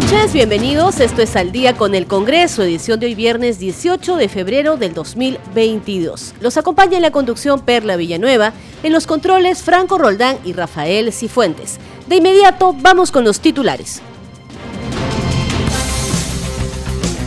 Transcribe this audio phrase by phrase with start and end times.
[0.00, 1.00] Noches, bienvenidos.
[1.00, 4.94] Esto es Al Día con el Congreso, edición de hoy viernes 18 de febrero del
[4.94, 6.34] 2022.
[6.40, 8.52] Los acompaña en la conducción Perla Villanueva,
[8.84, 11.80] en los controles Franco Roldán y Rafael Cifuentes.
[12.06, 14.00] De inmediato vamos con los titulares.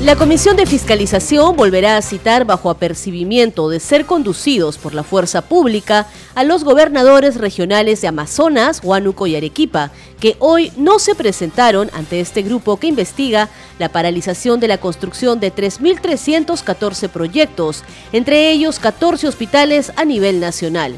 [0.03, 5.43] La Comisión de Fiscalización volverá a citar bajo apercibimiento de ser conducidos por la fuerza
[5.43, 11.91] pública a los gobernadores regionales de Amazonas, Huánuco y Arequipa, que hoy no se presentaron
[11.93, 18.79] ante este grupo que investiga la paralización de la construcción de 3.314 proyectos, entre ellos
[18.79, 20.95] 14 hospitales a nivel nacional.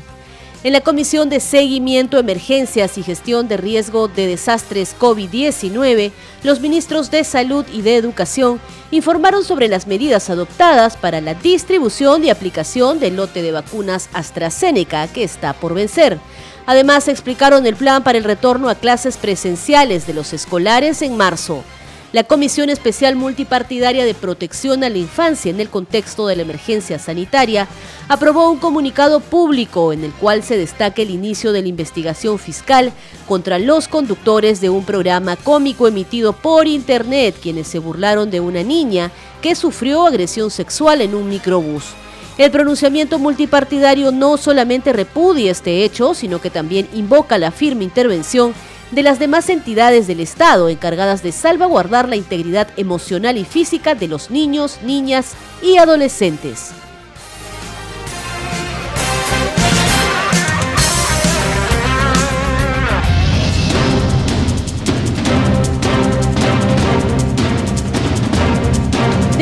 [0.63, 7.11] En la Comisión de Seguimiento, Emergencias y Gestión de Riesgo de Desastres COVID-19, los ministros
[7.11, 13.01] de Salud y de Educación informaron sobre las medidas adoptadas para la distribución y aplicación
[13.01, 16.17] del lote de vacunas AstraZeneca que está por vencer.
[16.65, 21.65] Además, explicaron el plan para el retorno a clases presenciales de los escolares en marzo
[22.13, 26.99] la Comisión Especial Multipartidaria de Protección a la Infancia en el contexto de la emergencia
[26.99, 27.67] sanitaria
[28.07, 32.93] aprobó un comunicado público en el cual se destaca el inicio de la investigación fiscal
[33.27, 38.61] contra los conductores de un programa cómico emitido por Internet, quienes se burlaron de una
[38.61, 39.11] niña
[39.41, 41.95] que sufrió agresión sexual en un microbús.
[42.37, 48.53] El pronunciamiento multipartidario no solamente repudia este hecho, sino que también invoca la firme intervención
[48.93, 54.07] de las demás entidades del Estado encargadas de salvaguardar la integridad emocional y física de
[54.07, 56.73] los niños, niñas y adolescentes.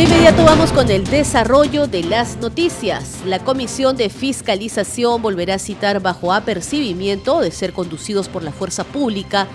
[0.01, 3.19] De inmediato vamos con el desarrollo de las noticias.
[3.23, 8.83] La Comisión de Fiscalización volverá a citar bajo apercibimiento de ser conducidos por la fuerza
[8.83, 9.47] pública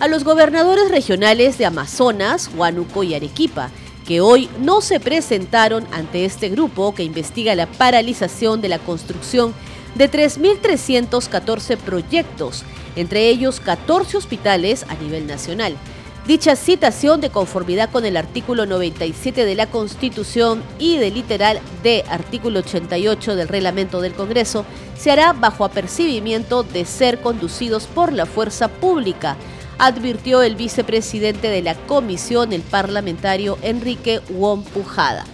[0.00, 3.70] a los gobernadores regionales de Amazonas, Huánuco y Arequipa,
[4.06, 9.54] que hoy no se presentaron ante este grupo que investiga la paralización de la construcción
[9.94, 12.62] de 3.314 proyectos,
[12.94, 15.74] entre ellos 14 hospitales a nivel nacional.
[16.26, 22.02] Dicha citación de conformidad con el artículo 97 de la Constitución y del literal de
[22.08, 24.64] artículo 88 del reglamento del Congreso
[24.96, 29.36] se hará bajo apercibimiento de ser conducidos por la fuerza pública,
[29.76, 35.26] advirtió el vicepresidente de la comisión, el parlamentario Enrique Wong Pujada.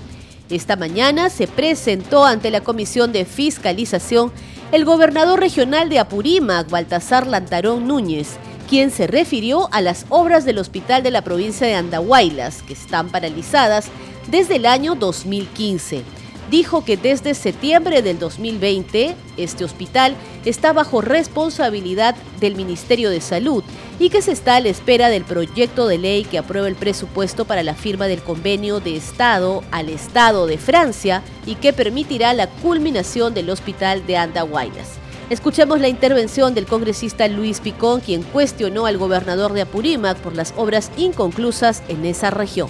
[0.49, 4.33] Esta mañana se presentó ante la Comisión de Fiscalización
[4.73, 8.39] el gobernador regional de Apurímac, Baltasar Lantarón Núñez,
[8.71, 13.09] quien se refirió a las obras del hospital de la provincia de Andahuaylas, que están
[13.09, 13.89] paralizadas
[14.31, 16.05] desde el año 2015.
[16.53, 20.15] Dijo que desde septiembre del 2020 este hospital
[20.45, 23.65] está bajo responsabilidad del Ministerio de Salud
[23.99, 27.47] y que se está a la espera del proyecto de ley que aprueba el presupuesto
[27.47, 32.47] para la firma del convenio de Estado al Estado de Francia y que permitirá la
[32.47, 35.00] culminación del hospital de Andahuaylas.
[35.31, 40.53] Escuchemos la intervención del congresista Luis Picón, quien cuestionó al gobernador de Apurímac por las
[40.57, 42.69] obras inconclusas en esa región.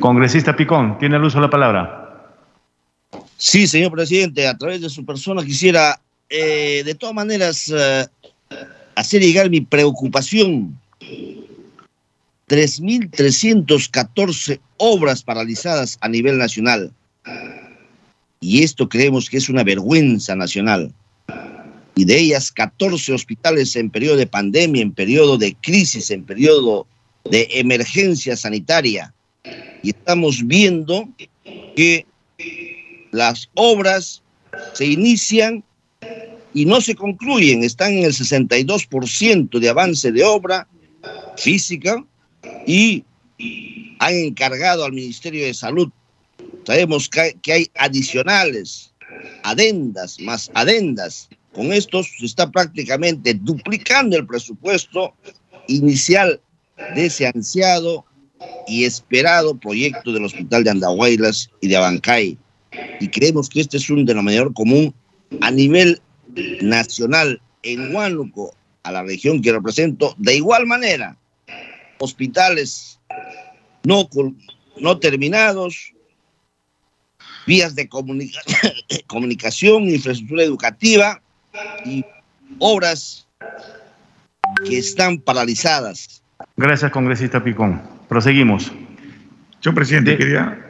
[0.00, 2.36] Congresista Picón, tiene el uso de la palabra.
[3.38, 8.06] Sí, señor presidente, a través de su persona quisiera, eh, de todas maneras, eh,
[8.96, 10.78] hacer llegar mi preocupación.
[12.48, 16.92] 3.314 obras paralizadas a nivel nacional
[18.40, 20.92] y esto creemos que es una vergüenza nacional.
[21.94, 26.86] Y de ellas 14 hospitales en periodo de pandemia, en periodo de crisis, en periodo
[27.24, 29.12] de emergencia sanitaria.
[29.82, 31.06] Y estamos viendo
[31.76, 32.06] que
[33.10, 34.22] las obras
[34.72, 35.62] se inician
[36.54, 40.66] y no se concluyen, están en el 62% de avance de obra
[41.36, 42.02] física
[42.66, 43.04] y
[43.98, 45.90] han encargado al Ministerio de Salud
[46.64, 48.92] Sabemos que hay adicionales,
[49.42, 51.28] adendas, más adendas.
[51.52, 55.14] Con esto se está prácticamente duplicando el presupuesto
[55.68, 56.40] inicial
[56.94, 58.04] de ese ansiado
[58.66, 62.38] y esperado proyecto del Hospital de Andahuaylas y de Abancay.
[63.00, 64.94] Y creemos que este es un denominador común
[65.40, 66.00] a nivel
[66.62, 71.16] nacional en Huánuco, a la región que represento, de igual manera,
[71.98, 72.98] hospitales
[73.84, 74.08] no,
[74.78, 75.92] no terminados,
[77.50, 77.88] vías de
[79.08, 81.20] comunicación, infraestructura educativa
[81.84, 82.04] y
[82.60, 83.26] obras
[84.64, 86.22] que están paralizadas.
[86.56, 87.82] Gracias, congresista Picón.
[88.08, 88.70] Proseguimos.
[89.62, 90.66] Yo, presidente, quería...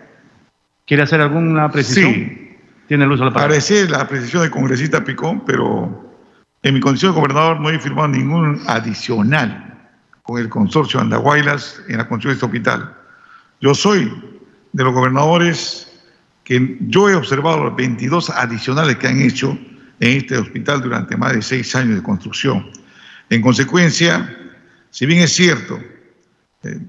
[0.86, 2.14] ¿Quiere hacer alguna precisión?
[2.14, 2.56] Sí.
[2.88, 3.54] Tiene luz a la palabra.
[3.56, 6.18] Agradecer la precisión del congresista Picón, pero
[6.62, 9.90] en mi condición de gobernador no he firmado ningún adicional
[10.22, 12.96] con el consorcio Andahuaylas en la construcción de este hospital.
[13.60, 14.10] Yo soy
[14.72, 15.89] de los gobernadores
[16.50, 19.56] que yo he observado los 22 adicionales que han hecho
[20.00, 22.68] en este hospital durante más de seis años de construcción.
[23.28, 24.36] En consecuencia,
[24.90, 25.78] si bien es cierto,
[26.64, 26.80] eh,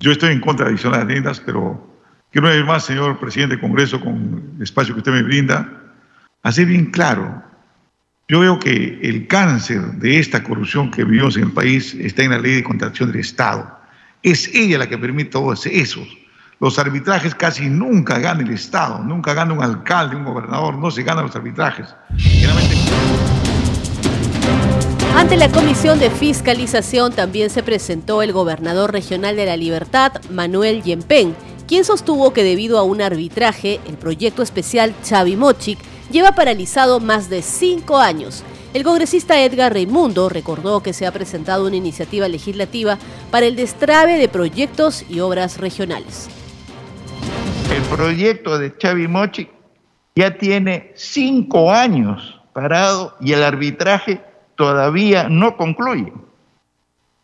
[0.00, 2.02] yo estoy en contra de adicionales tiendas, pero
[2.32, 5.94] quiero una vez más, señor presidente del Congreso, con el espacio que usted me brinda,
[6.42, 7.40] hacer bien claro.
[8.26, 12.32] Yo veo que el cáncer de esta corrupción que vivimos en el país está en
[12.32, 13.78] la ley de contratación del Estado.
[14.24, 16.04] Es ella la que permite todo eso.
[16.60, 21.02] Los arbitrajes casi nunca gana el Estado, nunca gana un alcalde, un gobernador, no se
[21.02, 21.88] ganan los arbitrajes.
[25.16, 30.82] Ante la Comisión de Fiscalización también se presentó el gobernador regional de la Libertad, Manuel
[30.82, 31.34] Yempén,
[31.66, 35.78] quien sostuvo que debido a un arbitraje, el proyecto especial Chavi Mochic
[36.10, 38.44] lleva paralizado más de cinco años.
[38.74, 42.98] El congresista Edgar Raimundo recordó que se ha presentado una iniciativa legislativa
[43.30, 46.28] para el destrabe de proyectos y obras regionales.
[47.70, 49.48] El proyecto de Chavi Mochi
[50.14, 54.20] ya tiene cinco años parado y el arbitraje
[54.54, 56.12] todavía no concluye.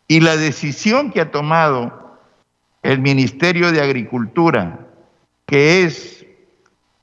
[0.07, 2.19] Y la decisión que ha tomado
[2.83, 4.87] el Ministerio de Agricultura,
[5.45, 6.25] que es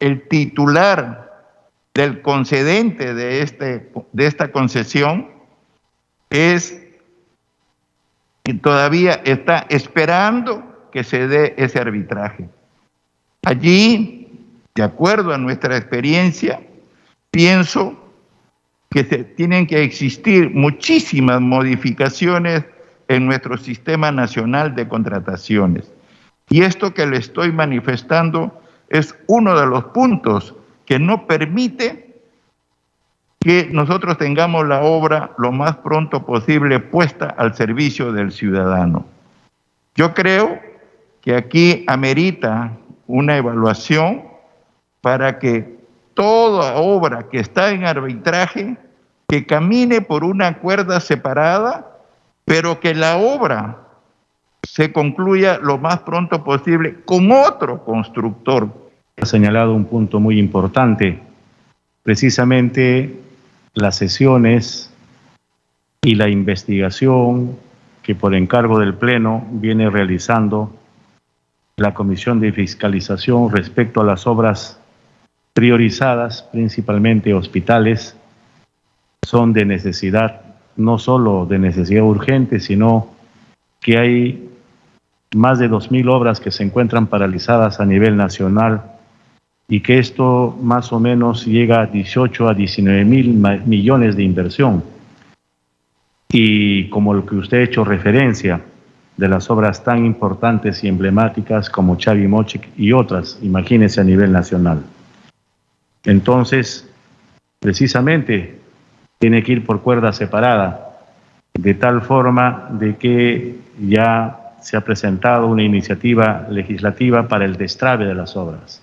[0.00, 1.54] el titular
[1.94, 5.30] del concedente de, este, de esta concesión,
[6.30, 6.80] es
[8.44, 12.48] que todavía está esperando que se dé ese arbitraje.
[13.48, 14.28] Allí,
[14.74, 16.60] de acuerdo a nuestra experiencia,
[17.30, 17.98] pienso
[18.90, 22.66] que tienen que existir muchísimas modificaciones
[23.08, 25.90] en nuestro sistema nacional de contrataciones.
[26.50, 28.60] Y esto que le estoy manifestando
[28.90, 30.54] es uno de los puntos
[30.84, 32.20] que no permite
[33.40, 39.06] que nosotros tengamos la obra lo más pronto posible puesta al servicio del ciudadano.
[39.94, 40.60] Yo creo
[41.22, 42.76] que aquí amerita
[43.08, 44.22] una evaluación
[45.00, 45.76] para que
[46.14, 48.76] toda obra que está en arbitraje,
[49.28, 51.98] que camine por una cuerda separada,
[52.44, 53.78] pero que la obra
[54.62, 58.68] se concluya lo más pronto posible con otro constructor.
[59.20, 61.20] Ha señalado un punto muy importante,
[62.02, 63.18] precisamente
[63.74, 64.92] las sesiones
[66.02, 67.56] y la investigación
[68.02, 70.72] que por encargo del Pleno viene realizando
[71.78, 74.80] la Comisión de Fiscalización respecto a las obras
[75.52, 78.16] priorizadas, principalmente hospitales,
[79.24, 80.42] son de necesidad,
[80.76, 83.08] no solo de necesidad urgente, sino
[83.80, 84.50] que hay
[85.34, 88.82] más de 2.000 obras que se encuentran paralizadas a nivel nacional
[89.68, 93.34] y que esto más o menos llega a 18 a 19 mil
[93.66, 94.82] millones de inversión.
[96.30, 98.62] Y como lo que usted ha hecho referencia,
[99.18, 104.30] de las obras tan importantes y emblemáticas como Chavi Mochic y otras, imagínense a nivel
[104.32, 104.84] nacional.
[106.04, 106.88] Entonces,
[107.58, 108.60] precisamente,
[109.18, 111.00] tiene que ir por cuerda separada,
[111.52, 118.06] de tal forma de que ya se ha presentado una iniciativa legislativa para el destrave
[118.06, 118.80] de las obras.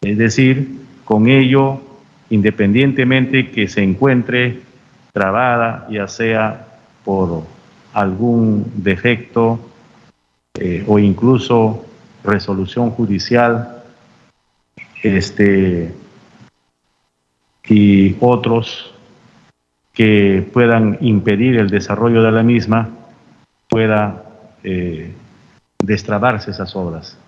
[0.00, 1.82] Es decir, con ello,
[2.30, 4.60] independientemente que se encuentre
[5.12, 6.64] trabada, ya sea
[7.04, 7.44] por
[7.92, 9.58] algún defecto
[10.54, 11.86] eh, o incluso
[12.22, 13.82] resolución judicial
[15.02, 15.94] este,
[17.68, 18.94] y otros
[19.92, 22.88] que puedan impedir el desarrollo de la misma,
[23.68, 24.24] pueda
[24.62, 25.12] eh,
[25.78, 27.18] destrabarse esas obras.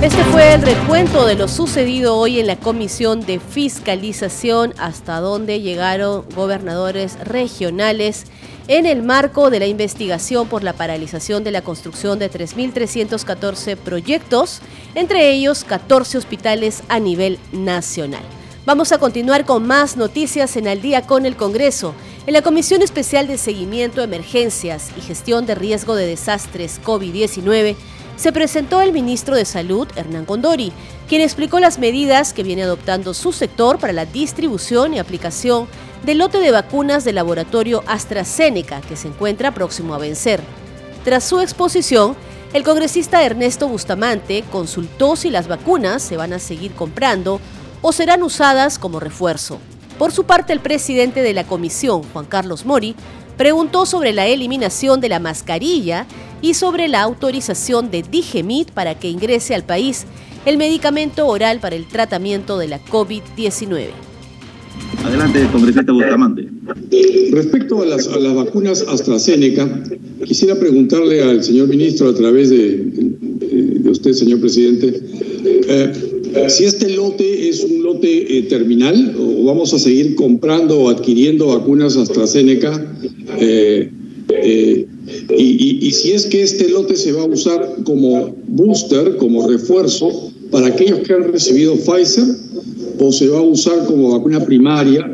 [0.00, 5.60] Este fue el recuento de lo sucedido hoy en la Comisión de Fiscalización, hasta donde
[5.60, 8.26] llegaron gobernadores regionales
[8.68, 14.60] en el marco de la investigación por la paralización de la construcción de 3.314 proyectos,
[14.94, 18.22] entre ellos 14 hospitales a nivel nacional.
[18.66, 21.92] Vamos a continuar con más noticias en Al día con el Congreso.
[22.26, 27.74] En la Comisión Especial de Seguimiento, Emergencias y Gestión de Riesgo de Desastres COVID-19,
[28.18, 30.72] se presentó el ministro de Salud, Hernán Condori,
[31.08, 35.68] quien explicó las medidas que viene adoptando su sector para la distribución y aplicación
[36.04, 40.40] del lote de vacunas del laboratorio AstraZeneca, que se encuentra próximo a vencer.
[41.04, 42.16] Tras su exposición,
[42.52, 47.40] el congresista Ernesto Bustamante consultó si las vacunas se van a seguir comprando
[47.82, 49.60] o serán usadas como refuerzo.
[49.96, 52.96] Por su parte, el presidente de la comisión, Juan Carlos Mori,
[53.38, 56.06] preguntó sobre la eliminación de la mascarilla
[56.42, 60.04] y sobre la autorización de Digemit para que ingrese al país
[60.44, 64.07] el medicamento oral para el tratamiento de la COVID-19.
[65.04, 66.48] Adelante, congresista Bustamante.
[67.30, 69.84] Respecto a las, vacunas AstraZeneca,
[70.24, 73.14] quisiera preguntarle al señor ministro a través de,
[73.84, 75.00] usted, señor presidente,
[75.44, 75.92] eh,
[76.48, 81.46] si este lote es un lote eh, terminal o vamos a seguir comprando o adquiriendo
[81.46, 82.94] vacunas AstraZeneca.
[83.40, 83.90] Eh,
[85.36, 90.68] y, si es que este lote se va a usar como booster, como refuerzo para
[90.68, 92.26] aquellos que han recibido Pfizer
[92.98, 95.04] o se va a usar como vacuna primaria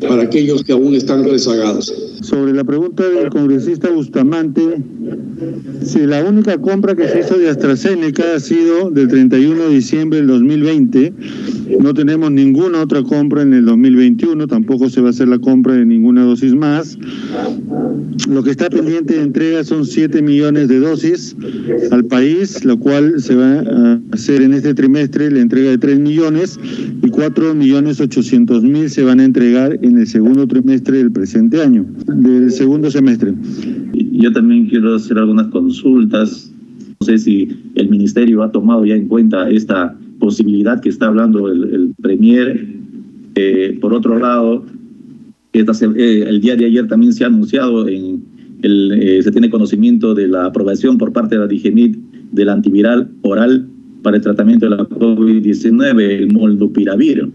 [0.00, 2.09] para aquellos que aún están rezagados.
[2.20, 4.62] Sobre la pregunta del congresista Bustamante,
[5.82, 10.18] si la única compra que se hizo de AstraZeneca ha sido del 31 de diciembre
[10.18, 11.12] del 2020,
[11.80, 15.74] no tenemos ninguna otra compra en el 2021, tampoco se va a hacer la compra
[15.74, 16.98] de ninguna dosis más.
[18.28, 21.34] Lo que está pendiente de entrega son 7 millones de dosis
[21.90, 25.98] al país, lo cual se va a hacer en este trimestre la entrega de 3
[26.00, 26.58] millones
[27.02, 31.62] y 4 millones 800 mil se van a entregar en el segundo trimestre del presente
[31.62, 31.86] año,
[32.16, 33.34] del segundo semestre.
[34.12, 36.52] Yo también quiero hacer algunas consultas.
[37.00, 41.48] No sé si el ministerio ha tomado ya en cuenta esta posibilidad que está hablando
[41.48, 42.66] el, Premier.
[43.34, 44.64] Eh, por otro lado,
[45.52, 48.22] eh, el día de ayer también se ha anunciado, en
[48.62, 51.96] el, eh, se tiene conocimiento de la aprobación por parte de la DIGEMIT
[52.32, 53.66] del antiviral oral
[54.02, 57.28] para el tratamiento de la COVID-19, el molnupiravir.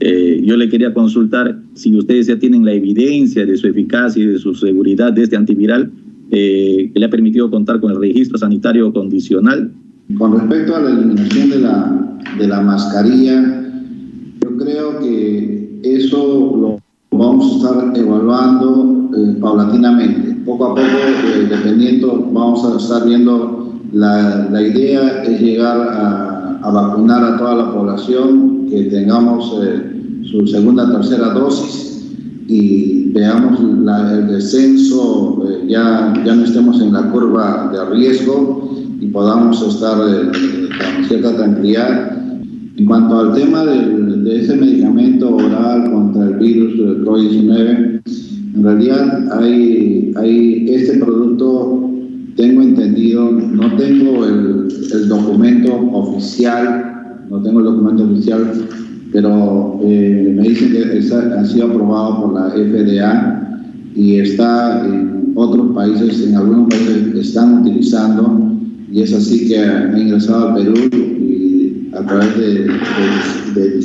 [0.00, 4.38] Yo le quería consultar si ustedes ya tienen la evidencia de su eficacia y de
[4.38, 5.92] su seguridad de este antiviral
[6.30, 9.70] que le ha permitido contar con el registro sanitario condicional.
[10.18, 13.62] Con respecto a la eliminación de la de la mascarilla,
[14.42, 16.78] yo creo que eso
[17.10, 20.36] lo vamos a estar evaluando eh, paulatinamente.
[20.44, 26.31] Poco a poco, eh, dependiendo, vamos a estar viendo, la, la idea es llegar a,
[26.62, 32.14] a, vacunar a toda la población, que tengamos eh, su segunda, tercera dosis
[32.48, 39.60] y veamos el descenso, ya, ya no estemos en la curva de riesgo y podamos
[39.66, 42.18] estar con cierta tranquilidad.
[42.76, 48.00] En cuanto al tema de ese medicamento oral contra el virus del COVID-19,
[48.54, 51.90] en realidad hay, hay este producto,
[52.36, 54.68] tengo entendido, no tengo el,
[55.08, 58.52] documento oficial, no tengo el documento oficial,
[59.12, 60.98] pero eh, me dicen que
[61.38, 67.62] ha sido aprobado por la FDA y está en otros países, en algunos países están
[67.62, 68.52] utilizando
[68.90, 70.74] y es así que ha ingresado al Perú
[71.94, 73.82] a través de,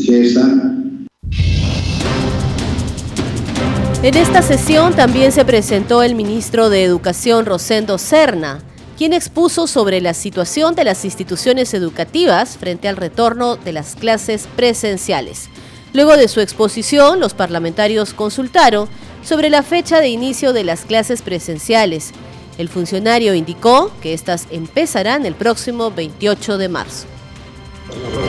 [4.04, 8.60] En esta sesión también se presentó el ministro de Educación Rosendo Serna,
[8.96, 14.48] quien expuso sobre la situación de las instituciones educativas frente al retorno de las clases
[14.56, 15.50] presenciales.
[15.94, 18.88] Luego de su exposición, los parlamentarios consultaron
[19.24, 22.12] sobre la fecha de inicio de las clases presenciales.
[22.60, 27.08] El funcionario indicó que estas empezarán el próximo 28 de marzo.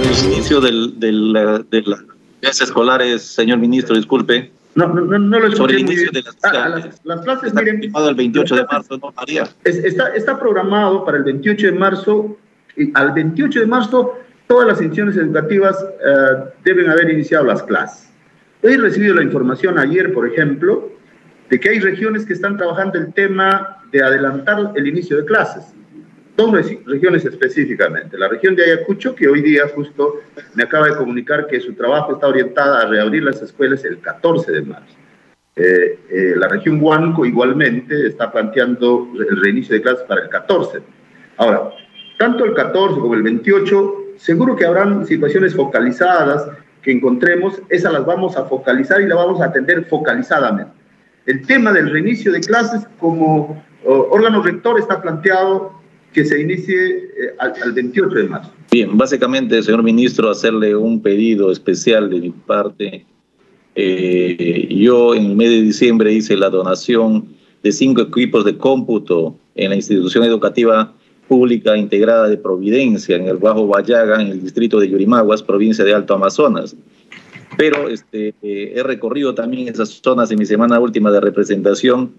[0.02, 1.34] El inicio del, del,
[1.70, 2.00] de las
[2.40, 4.57] clases escolares, señor ministro, disculpe.
[4.78, 7.48] No, no, no, no lo Sobre el inicio de las, ah, las, las, clases.
[7.48, 9.48] Está miren, el 28 de marzo, ¿no, María?
[9.64, 12.36] Está, está programado para el 28 de marzo.
[12.76, 14.14] Y al 28 de marzo,
[14.46, 18.08] todas las instituciones educativas uh, deben haber iniciado las clases.
[18.62, 20.92] He recibido la información ayer, por ejemplo,
[21.50, 25.74] de que hay regiones que están trabajando el tema de adelantar el inicio de clases
[26.38, 26.52] dos
[26.86, 28.16] regiones específicamente.
[28.16, 30.20] La región de Ayacucho, que hoy día justo
[30.54, 34.52] me acaba de comunicar que su trabajo está orientada a reabrir las escuelas el 14
[34.52, 34.94] de marzo.
[35.56, 40.78] Eh, eh, la región Huánuco igualmente está planteando el reinicio de clases para el 14.
[41.38, 41.70] Ahora,
[42.20, 46.48] tanto el 14 como el 28, seguro que habrán situaciones focalizadas
[46.82, 50.70] que encontremos, esas las vamos a focalizar y las vamos a atender focalizadamente.
[51.26, 55.77] El tema del reinicio de clases como órgano rector está planteado
[56.18, 58.50] que se inicie eh, al, 28 de marzo.
[58.72, 63.06] Bien, básicamente, señor ministro, hacerle un pedido especial de mi parte.
[63.76, 67.28] Eh, yo en el mes de diciembre hice la donación
[67.62, 70.92] de cinco equipos de cómputo en la institución educativa
[71.28, 75.94] pública integrada de Providencia, en el Bajo Guayaga, en el distrito de Yurimaguas, provincia de
[75.94, 76.74] Alto Amazonas.
[77.56, 82.10] Pero este, eh, he recorrido también esas zonas en mi semana última de representación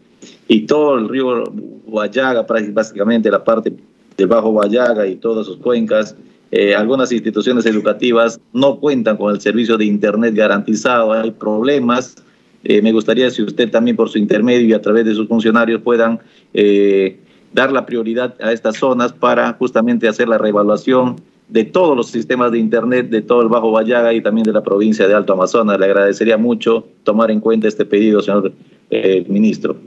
[0.48, 1.44] y todo el río
[1.86, 3.74] Guayaga, básicamente la parte
[4.18, 6.16] del Bajo Guayaga y todas sus cuencas,
[6.52, 12.16] eh, algunas instituciones educativas no cuentan con el servicio de Internet garantizado, hay problemas.
[12.64, 15.82] Eh, me gustaría si usted también por su intermedio y a través de sus funcionarios
[15.82, 16.20] puedan
[16.54, 17.20] eh,
[17.54, 22.52] dar la prioridad a estas zonas para justamente hacer la reevaluación de todos los sistemas
[22.52, 25.80] de Internet de todo el Bajo Vallaga y también de la provincia de Alto Amazonas.
[25.80, 28.52] Le agradecería mucho tomar en cuenta este pedido, señor
[28.90, 29.78] eh, ministro.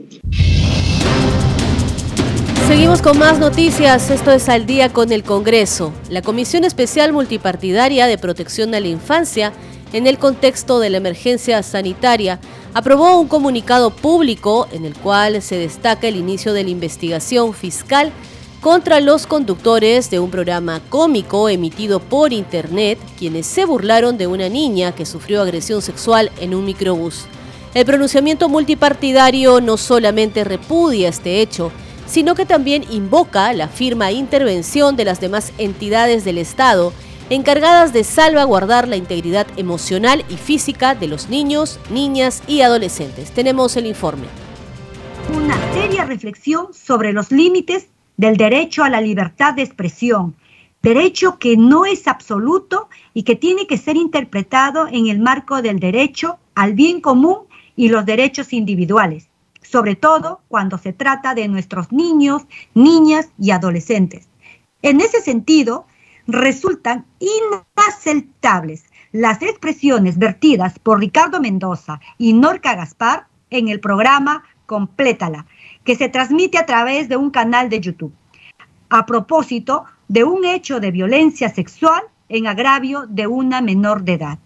[2.67, 4.09] Seguimos con más noticias.
[4.09, 5.93] Esto es al día con el Congreso.
[6.09, 9.51] La Comisión Especial Multipartidaria de Protección a la Infancia,
[9.91, 12.39] en el contexto de la emergencia sanitaria,
[12.73, 18.11] aprobó un comunicado público en el cual se destaca el inicio de la investigación fiscal
[18.61, 24.47] contra los conductores de un programa cómico emitido por internet, quienes se burlaron de una
[24.47, 27.25] niña que sufrió agresión sexual en un microbús.
[27.73, 31.71] El pronunciamiento multipartidario no solamente repudia este hecho,
[32.05, 36.93] sino que también invoca la firma intervención de las demás entidades del Estado
[37.31, 43.31] encargadas de salvaguardar la integridad emocional y física de los niños, niñas y adolescentes.
[43.31, 44.27] Tenemos el informe.
[45.35, 47.87] Una seria reflexión sobre los límites
[48.17, 50.35] del derecho a la libertad de expresión,
[50.83, 55.79] derecho que no es absoluto y que tiene que ser interpretado en el marco del
[55.79, 59.29] derecho al bien común y los derechos individuales,
[59.61, 64.27] sobre todo cuando se trata de nuestros niños, niñas y adolescentes.
[64.81, 65.85] En ese sentido,
[66.27, 75.45] resultan inaceptables las expresiones vertidas por Ricardo Mendoza y Norca Gaspar en el programa Complétala,
[75.83, 78.13] que se transmite a través de un canal de YouTube,
[78.89, 84.39] a propósito de un hecho de violencia sexual en agravio de una menor de edad.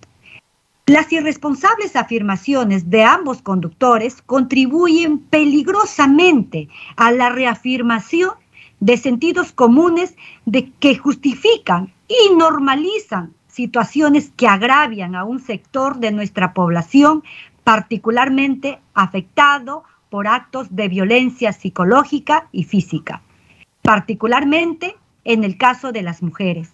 [0.87, 8.31] Las irresponsables afirmaciones de ambos conductores contribuyen peligrosamente a la reafirmación
[8.79, 16.13] de sentidos comunes de que justifican y normalizan situaciones que agravian a un sector de
[16.13, 17.21] nuestra población
[17.65, 23.21] particularmente afectado por actos de violencia psicológica y física,
[23.81, 24.95] particularmente
[25.25, 26.71] en el caso de las mujeres.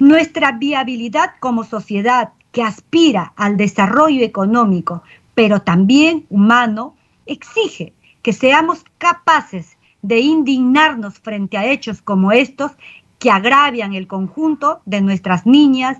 [0.00, 5.02] Nuestra viabilidad como sociedad que aspira al desarrollo económico,
[5.34, 6.94] pero también humano,
[7.26, 12.72] exige que seamos capaces de indignarnos frente a hechos como estos
[13.18, 15.98] que agravian el conjunto de nuestras niñas,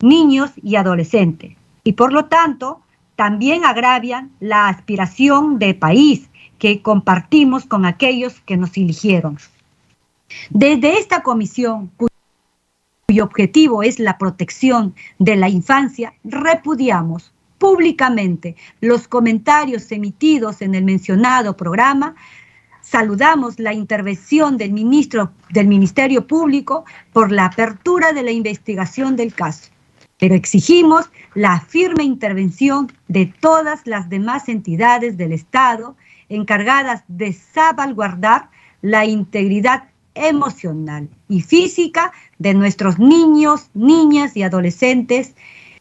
[0.00, 1.56] niños y adolescentes.
[1.84, 2.80] Y por lo tanto,
[3.16, 9.38] también agravian la aspiración de país que compartimos con aquellos que nos eligieron.
[10.50, 11.90] Desde esta comisión,
[13.06, 20.84] cuyo objetivo es la protección de la infancia, repudiamos públicamente los comentarios emitidos en el
[20.84, 22.14] mencionado programa.
[22.80, 29.32] Saludamos la intervención del ministro del Ministerio Público por la apertura de la investigación del
[29.34, 29.70] caso,
[30.18, 35.96] pero exigimos la firme intervención de todas las demás entidades del Estado
[36.28, 38.48] encargadas de salvaguardar
[38.80, 45.34] la integridad emocional y física de nuestros niños, niñas y adolescentes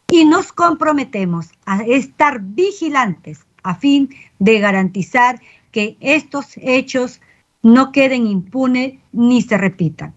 [0.10, 5.39] y nos comprometemos a estar vigilantes a fin de garantizar
[5.72, 7.22] que estos hechos
[7.63, 10.13] no queden impunes ni se repitan.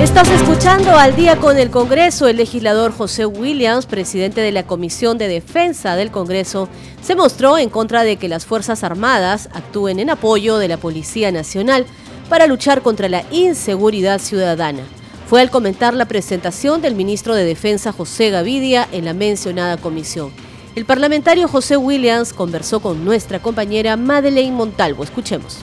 [0.00, 2.28] Estás escuchando al día con el Congreso.
[2.28, 6.68] El legislador José Williams, presidente de la Comisión de Defensa del Congreso,
[7.02, 11.32] se mostró en contra de que las Fuerzas Armadas actúen en apoyo de la Policía
[11.32, 11.86] Nacional
[12.28, 14.82] para luchar contra la inseguridad ciudadana.
[15.28, 20.30] Fue al comentar la presentación del ministro de Defensa José Gavidia en la mencionada comisión.
[20.74, 25.04] El parlamentario José Williams conversó con nuestra compañera Madeleine Montalvo.
[25.04, 25.58] Escuchemos.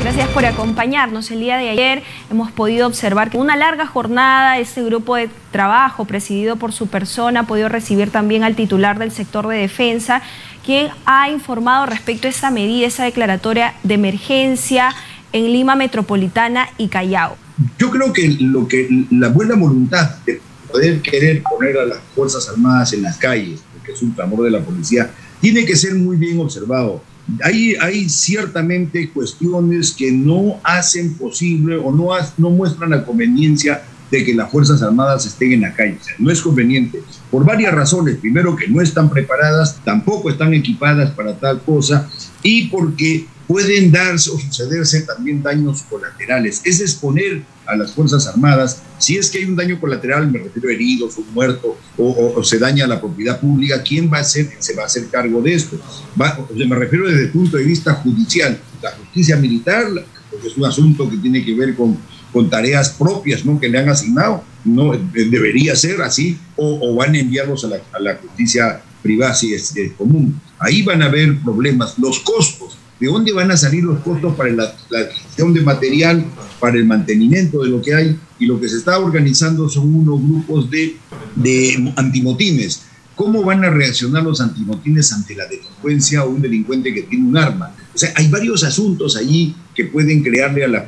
[0.00, 1.30] Gracias por acompañarnos.
[1.30, 6.06] El día de ayer hemos podido observar que una larga jornada, este grupo de trabajo
[6.06, 10.22] presidido por su persona ha podido recibir también al titular del sector de defensa,
[10.64, 14.94] quien ha informado respecto a esa medida, esa declaratoria de emergencia
[15.32, 17.36] en Lima Metropolitana y Callao.
[17.78, 20.40] Yo creo que lo que la buena voluntad de
[20.72, 23.60] poder querer poner a las Fuerzas Armadas en las calles,
[23.92, 25.10] es un clamor de la policía,
[25.40, 27.02] tiene que ser muy bien observado.
[27.42, 34.24] Hay, hay ciertamente cuestiones que no hacen posible o no, no muestran la conveniencia de
[34.24, 35.98] que las Fuerzas Armadas estén en la calle.
[36.18, 37.02] no es conveniente.
[37.30, 38.16] Por varias razones.
[38.16, 42.08] Primero, que no están preparadas, tampoco están equipadas para tal cosa
[42.42, 46.60] y porque pueden darse o sucederse también daños colaterales.
[46.64, 50.68] Es exponer a las Fuerzas Armadas, si es que hay un daño colateral, me refiero
[50.68, 54.74] a heridos, un muerto, o, se daña la propiedad pública, ¿quién va a ser, se
[54.74, 55.78] va a hacer cargo de esto?
[56.16, 58.58] me refiero desde el punto de vista judicial.
[58.82, 59.86] La justicia militar,
[60.30, 61.98] porque es un asunto que tiene que ver con,
[62.32, 63.60] con tareas propias ¿no?
[63.60, 67.76] que le han asignado, no eh, debería ser así, o, van a enviarlos a la,
[67.92, 70.40] a la justicia privada, si es, común.
[70.58, 71.98] Ahí van a haber problemas.
[71.98, 76.24] Los costos, ¿de dónde van a salir los costos para la, adquisición de material,
[76.60, 78.18] para el mantenimiento de lo que hay?
[78.38, 80.96] Y lo que se está organizando son unos grupos de,
[81.34, 82.82] de antimotines.
[83.16, 87.36] ¿Cómo van a reaccionar los antimotines ante la delincuencia o un delincuente que tiene un
[87.36, 87.74] arma?
[87.94, 90.86] O sea, hay varios asuntos allí que pueden crearle a la,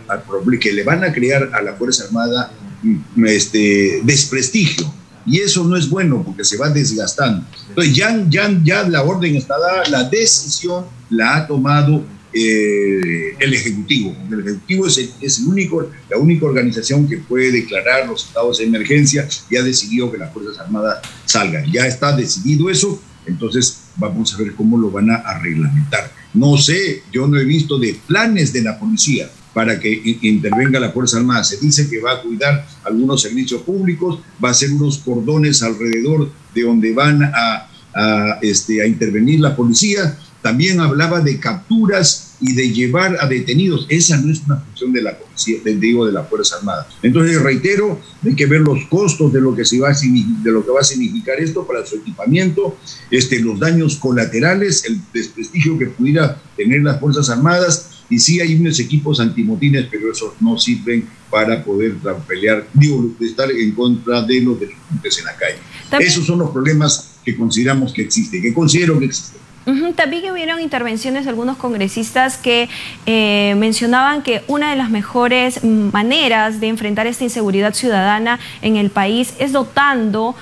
[0.60, 5.76] que le van a crear a la Fuerza Armada mm, este, desprestigio y eso no
[5.76, 7.44] es bueno porque se va desgastando.
[7.68, 13.54] Entonces ya, ya, ya la orden está dada, la decisión la ha tomado eh, el
[13.54, 14.16] Ejecutivo.
[14.30, 18.64] El Ejecutivo es, es el único, la única organización que puede declarar los estados de
[18.64, 21.70] emergencia y ha decidido que las Fuerzas Armadas salgan.
[21.70, 26.10] Ya está decidido eso, entonces vamos a ver cómo lo van a reglamentar.
[26.34, 30.90] No sé, yo no he visto de planes de la policía para que intervenga la
[30.90, 31.44] Fuerza Armada.
[31.44, 36.30] Se dice que va a cuidar algunos servicios públicos, va a hacer unos cordones alrededor
[36.54, 37.68] de donde van a,
[38.40, 40.18] este, intervenir la policía.
[40.40, 43.86] También hablaba de capturas y de llevar a detenidos.
[43.88, 46.88] Esa no es una función de la policía, digo, de la Fuerza Armada.
[47.02, 50.64] Entonces, reitero, hay que ver los costos de lo que, se va a, de lo
[50.64, 52.76] que va a significar esto para su equipamiento,
[53.10, 58.54] este, los daños colaterales, el desprestigio que pudiera tener las Fuerzas Armadas, y sí hay
[58.54, 61.96] unos equipos antimotines, pero esos no sirven para poder
[62.28, 66.04] pelear, digo, estar en contra de los delincuentes en la calle.
[66.04, 69.40] Esos son los problemas que consideramos que existen, que considero que existen.
[69.96, 72.68] También hubieron intervenciones de algunos congresistas que
[73.06, 78.90] eh, mencionaban que una de las mejores maneras de enfrentar esta inseguridad ciudadana en el
[78.90, 80.34] país es dotando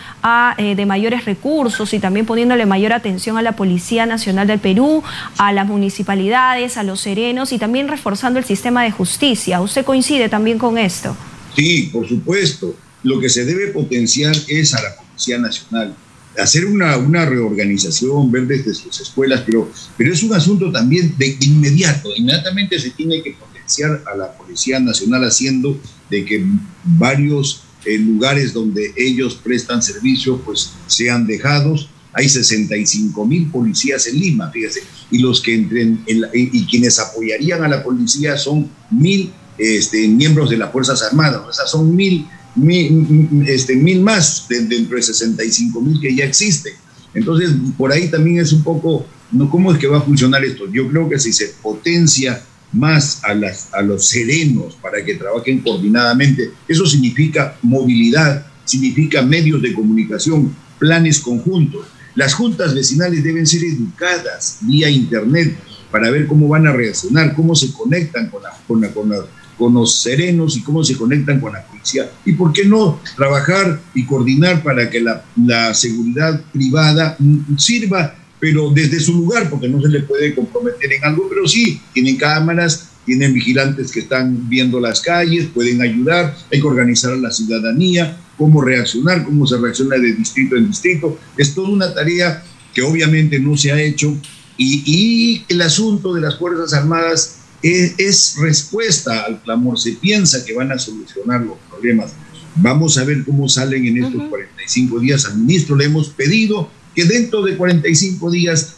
[0.56, 5.02] eh, de mayores recursos y también poniéndole mayor atención a la Policía Nacional del Perú,
[5.36, 9.60] a las municipalidades, a los serenos y también reforzando el sistema de justicia.
[9.60, 11.16] ¿Usted coincide también con esto?
[11.56, 12.74] Sí, por supuesto.
[13.02, 15.94] Lo que se debe potenciar es a la Policía Nacional
[16.38, 21.36] hacer una, una, reorganización, ver desde sus escuelas, pero, pero es un asunto también de
[21.40, 22.10] inmediato.
[22.14, 26.44] Inmediatamente se tiene que potenciar a la Policía Nacional haciendo de que
[26.84, 31.88] varios eh, lugares donde ellos prestan servicio pues sean dejados.
[32.12, 37.68] Hay 65 mil policías en Lima, fíjese, y los que entren y, quienes apoyarían a
[37.68, 43.44] la policía son mil este, miembros de las Fuerzas Armadas, o sea, son mil mil,
[43.46, 46.74] este, mil más dentro de 65 mil que ya existen.
[47.14, 49.50] Entonces, por ahí también es un poco, ¿no?
[49.50, 50.70] ¿cómo es que va a funcionar esto?
[50.70, 55.60] Yo creo que si se potencia más a, las, a los serenos para que trabajen
[55.60, 61.86] coordinadamente, eso significa movilidad, significa medios de comunicación, planes conjuntos.
[62.14, 65.56] Las juntas vecinales deben ser educadas vía internet
[65.90, 69.16] para ver cómo van a reaccionar, cómo se conectan con, la, con, la, con, la,
[69.60, 72.10] con los serenos y cómo se conectan con la policía.
[72.24, 77.18] Y por qué no trabajar y coordinar para que la, la seguridad privada
[77.58, 81.78] sirva, pero desde su lugar, porque no se le puede comprometer en algo, pero sí,
[81.92, 87.16] tienen cámaras, tienen vigilantes que están viendo las calles, pueden ayudar, hay que organizar a
[87.16, 91.18] la ciudadanía, cómo reaccionar, cómo se reacciona de distrito en distrito.
[91.36, 92.42] Es toda una tarea
[92.72, 94.16] que obviamente no se ha hecho
[94.56, 100.54] y, y el asunto de las Fuerzas Armadas es, respuesta al clamor, se piensa que
[100.54, 102.12] van a solucionar los problemas.
[102.56, 105.24] Vamos a ver cómo salen en estos 45 días.
[105.26, 108.76] Al ministro le hemos pedido que dentro de 45 días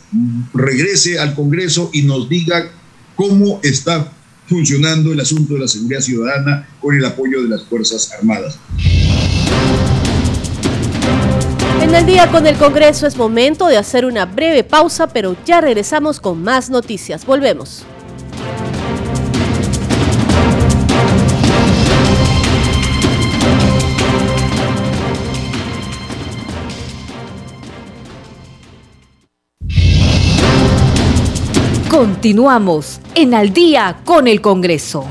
[0.53, 2.71] regrese al Congreso y nos diga
[3.17, 4.13] cómo está
[4.47, 8.59] funcionando el asunto de la seguridad ciudadana con el apoyo de las Fuerzas Armadas.
[11.81, 15.61] En el día con el Congreso es momento de hacer una breve pausa, pero ya
[15.61, 17.25] regresamos con más noticias.
[17.25, 17.85] Volvemos.
[32.03, 35.05] Continuamos en Al día con el Congreso.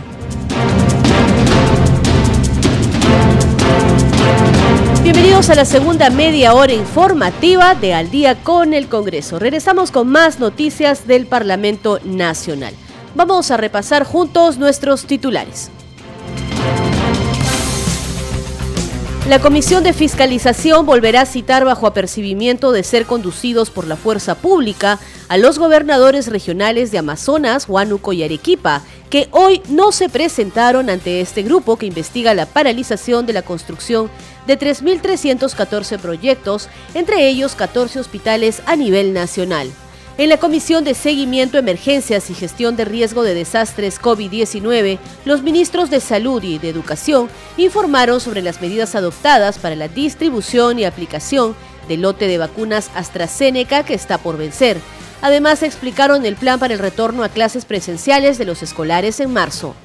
[5.01, 9.39] Bienvenidos a la segunda media hora informativa de Al día con el Congreso.
[9.39, 12.73] Regresamos con más noticias del Parlamento Nacional.
[13.15, 15.71] Vamos a repasar juntos nuestros titulares.
[19.29, 24.35] La Comisión de Fiscalización volverá a citar bajo apercibimiento de ser conducidos por la fuerza
[24.35, 24.99] pública
[25.31, 31.21] a los gobernadores regionales de Amazonas, Huánuco y Arequipa, que hoy no se presentaron ante
[31.21, 34.11] este grupo que investiga la paralización de la construcción
[34.45, 39.71] de 3.314 proyectos, entre ellos 14 hospitales a nivel nacional.
[40.17, 45.89] En la Comisión de Seguimiento, Emergencias y Gestión de Riesgo de Desastres COVID-19, los ministros
[45.89, 51.55] de Salud y de Educación informaron sobre las medidas adoptadas para la distribución y aplicación
[51.87, 54.77] del lote de vacunas AstraZeneca que está por vencer.
[55.21, 59.75] Además, explicaron el plan para el retorno a clases presenciales de los escolares en marzo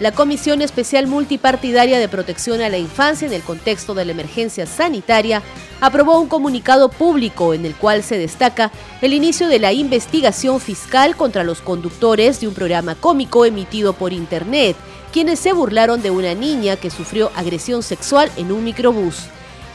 [0.00, 4.64] la Comisión Especial Multipartidaria de Protección a la Infancia en el contexto de la emergencia
[4.64, 5.42] sanitaria
[5.82, 8.72] aprobó un comunicado público en el cual se destaca
[9.02, 14.14] el inicio de la investigación fiscal contra los conductores de un programa cómico emitido por
[14.14, 14.74] Internet,
[15.12, 19.26] quienes se burlaron de una niña que sufrió agresión sexual en un microbús.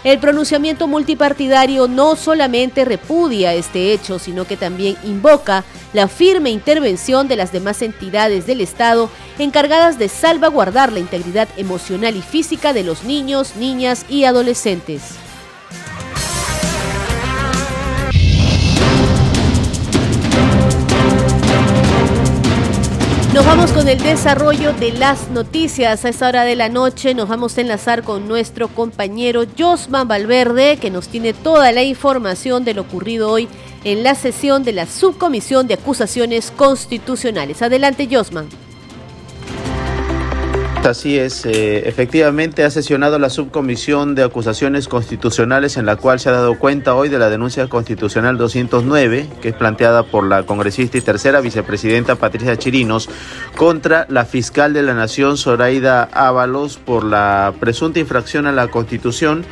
[0.06, 5.64] El pronunciamiento multipartidario no solamente repudia este hecho, sino que también invoca
[5.94, 12.16] la firme intervención de las demás entidades del Estado encargadas de salvaguardar la integridad emocional
[12.16, 15.16] y física de los niños, niñas y adolescentes.
[23.36, 26.06] Nos vamos con el desarrollo de las noticias.
[26.06, 30.78] A esta hora de la noche nos vamos a enlazar con nuestro compañero Josman Valverde,
[30.78, 33.50] que nos tiene toda la información de lo ocurrido hoy
[33.84, 37.62] en la sesión de la Subcomisión de Acusaciones Constitucionales.
[37.62, 38.48] Adelante, Josman.
[40.86, 46.30] Así es, eh, efectivamente ha sesionado la subcomisión de acusaciones constitucionales en la cual se
[46.30, 51.00] ha dado cuenta hoy de la denuncia constitucional 209, que es planteada por la congresista
[51.00, 53.10] y tercera vicepresidenta Patricia Chirinos
[53.58, 59.44] contra la fiscal de la Nación Zoraida Ábalos por la presunta infracción a la Constitución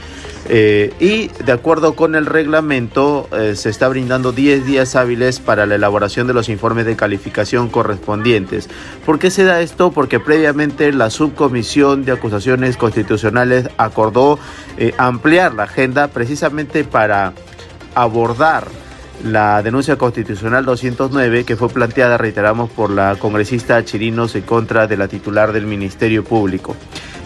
[0.49, 5.65] eh, y de acuerdo con el reglamento, eh, se está brindando 10 días hábiles para
[5.65, 8.69] la elaboración de los informes de calificación correspondientes.
[9.05, 9.91] ¿Por qué se da esto?
[9.91, 14.37] Porque previamente la subcomisión de acusaciones constitucionales acordó
[14.77, 17.33] eh, ampliar la agenda precisamente para
[17.95, 18.67] abordar
[19.23, 24.97] la denuncia constitucional 209 que fue planteada, reiteramos, por la congresista Chirinos en contra de
[24.97, 26.75] la titular del Ministerio Público.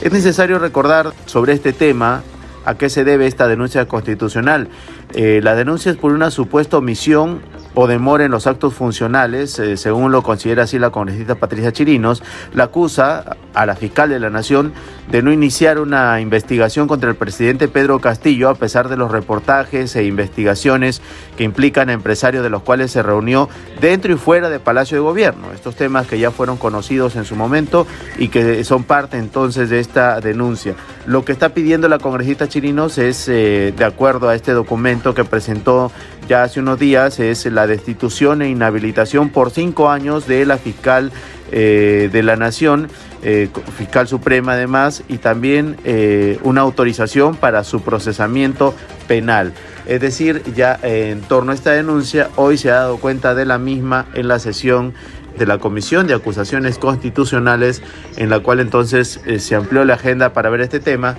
[0.02, 2.22] Es necesario recordar sobre este tema
[2.68, 4.68] ¿A qué se debe esta denuncia constitucional?
[5.14, 7.40] Eh, la denuncia es por una supuesta omisión
[7.76, 12.22] o demora en los actos funcionales, eh, según lo considera así la congresista Patricia Chirinos,
[12.54, 14.74] la acusa a la fiscal de la Nación
[15.12, 19.96] de no iniciar una investigación contra el presidente Pedro Castillo, a pesar de los reportajes
[19.96, 21.02] e investigaciones
[21.38, 25.02] que implican a empresarios de los cuales se reunió dentro y fuera del Palacio de
[25.02, 25.52] Gobierno.
[25.54, 29.80] Estos temas que ya fueron conocidos en su momento y que son parte entonces de
[29.80, 30.76] esta denuncia.
[31.06, 35.24] Lo que está pidiendo la congresista Chirinos es, eh, de acuerdo a este documento que
[35.24, 35.91] presentó
[36.28, 41.13] ya hace unos días es la destitución e inhabilitación por cinco años de la fiscal
[41.52, 42.90] eh, de la Nación,
[43.24, 48.74] eh, fiscal suprema además, y también eh, una autorización para su procesamiento
[49.08, 49.54] penal.
[49.86, 53.58] Es decir, ya en torno a esta denuncia, hoy se ha dado cuenta de la
[53.58, 54.94] misma en la sesión
[55.38, 57.82] de la Comisión de Acusaciones Constitucionales,
[58.18, 61.16] en la cual entonces se amplió la agenda para ver este tema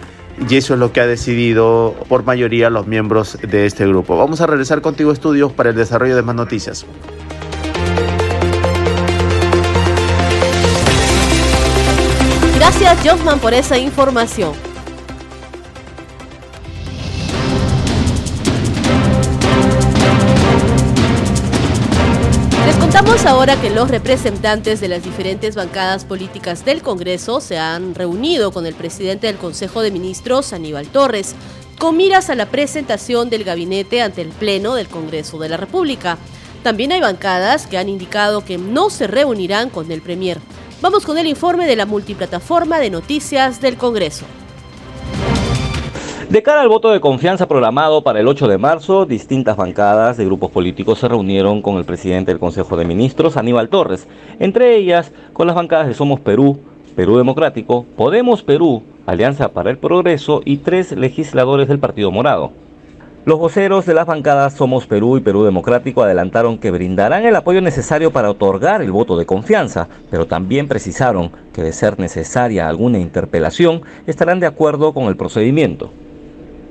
[0.49, 4.17] y eso es lo que ha decidido por mayoría los miembros de este grupo.
[4.17, 6.87] Vamos a regresar contigo estudios para el desarrollo de más noticias.
[12.81, 14.53] Gracias Josman por esa información.
[22.79, 28.53] Contamos ahora que los representantes de las diferentes bancadas políticas del Congreso se han reunido
[28.53, 31.35] con el presidente del Consejo de Ministros, Aníbal Torres,
[31.79, 36.17] con miras a la presentación del gabinete ante el Pleno del Congreso de la República.
[36.63, 40.39] También hay bancadas que han indicado que no se reunirán con el Premier.
[40.81, 44.27] Vamos con el informe de la multiplataforma de noticias del Congreso.
[46.31, 50.25] De cara al voto de confianza programado para el 8 de marzo, distintas bancadas de
[50.25, 54.07] grupos políticos se reunieron con el presidente del Consejo de Ministros, Aníbal Torres,
[54.39, 56.61] entre ellas con las bancadas de Somos Perú,
[56.95, 62.53] Perú Democrático, Podemos Perú, Alianza para el Progreso y tres legisladores del Partido Morado.
[63.29, 67.61] Los voceros de las bancadas Somos Perú y Perú Democrático adelantaron que brindarán el apoyo
[67.61, 72.99] necesario para otorgar el voto de confianza, pero también precisaron que de ser necesaria alguna
[72.99, 75.91] interpelación estarán de acuerdo con el procedimiento.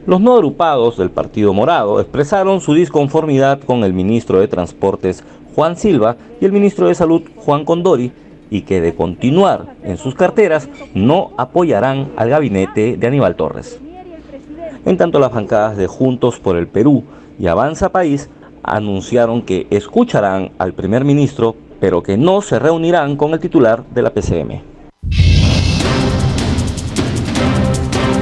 [0.08, 5.78] Los no agrupados del Partido Morado expresaron su disconformidad con el ministro de Transportes Juan
[5.78, 8.12] Silva y el ministro de Salud Juan Condori
[8.50, 13.80] y que de continuar en sus carteras no apoyarán al gabinete de Aníbal Torres.
[14.86, 17.04] En tanto las bancadas de Juntos por el Perú
[17.40, 18.30] y Avanza País
[18.64, 24.02] anunciaron que escucharán al primer ministro, pero que no se reunirán con el titular de
[24.02, 24.62] la PCM.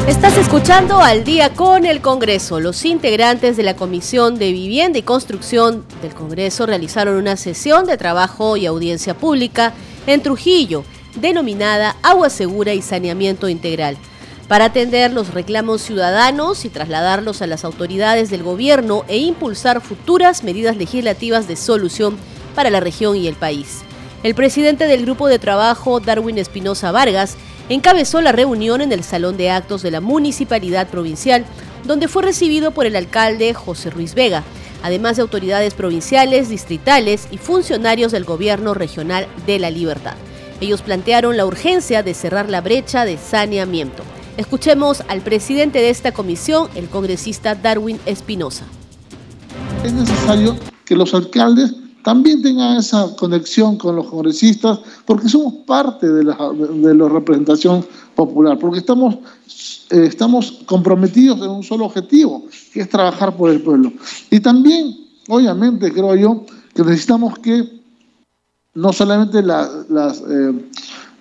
[0.08, 2.60] Estás escuchando al día con el Congreso.
[2.60, 7.98] Los integrantes de la Comisión de Vivienda y Construcción del Congreso realizaron una sesión de
[7.98, 9.74] trabajo y audiencia pública
[10.06, 10.84] en Trujillo,
[11.20, 13.98] denominada Agua Segura y Saneamiento Integral,
[14.48, 20.44] para atender los reclamos ciudadanos y trasladarlos a las autoridades del gobierno e impulsar futuras
[20.44, 22.18] medidas legislativas de solución
[22.54, 23.82] para la región y el país.
[24.24, 27.36] El presidente del grupo de trabajo, Darwin Espinosa Vargas,
[27.70, 31.46] encabezó la reunión en el Salón de Actos de la Municipalidad Provincial,
[31.84, 34.44] donde fue recibido por el alcalde José Ruiz Vega,
[34.84, 40.16] además de autoridades provinciales, distritales y funcionarios del Gobierno Regional de la Libertad.
[40.62, 44.04] Ellos plantearon la urgencia de cerrar la brecha de saneamiento.
[44.38, 48.66] Escuchemos al presidente de esta comisión, el congresista Darwin Espinosa.
[49.82, 56.12] Es necesario que los alcaldes también tengan esa conexión con los congresistas, porque somos parte
[56.12, 59.16] de la, de la representación popular, porque estamos,
[59.90, 62.44] eh, estamos comprometidos en un solo objetivo,
[62.74, 63.94] que es trabajar por el pueblo.
[64.30, 64.98] Y también,
[65.30, 67.64] obviamente, creo yo, que necesitamos que
[68.74, 70.54] no solamente la, las, eh,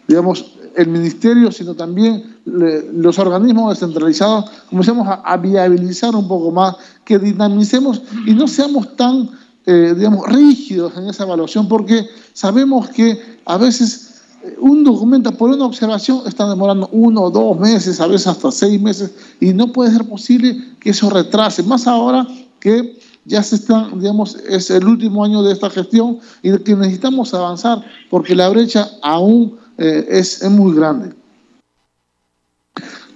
[0.09, 0.47] digamos,
[0.77, 8.03] el ministerio, sino también los organismos descentralizados, comencemos a, viabilizar un poco más, que dinamicemos
[8.27, 9.31] y no seamos tan
[9.67, 15.51] eh, digamos, rígidos en esa evaluación porque sabemos que a veces eh, un documento por
[15.51, 19.73] una observación está demorando uno o dos meses, a veces hasta seis meses, y no
[19.73, 22.27] puede ser posible que eso retrase, más ahora
[22.61, 27.33] que ya se están, digamos, es el último año de esta gestión y que necesitamos
[27.33, 31.15] avanzar porque la brecha aún eh, es, es muy grande.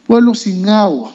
[0.09, 1.15] Pueblos sin agua.